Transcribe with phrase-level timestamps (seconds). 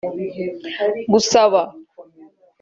[1.11, 1.61] Gusaba